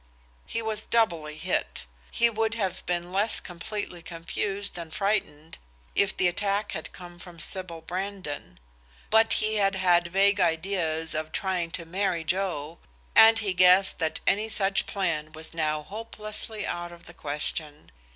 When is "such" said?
14.49-14.87